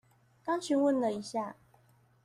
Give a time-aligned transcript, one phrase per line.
[0.43, 1.55] 剛詢問了一下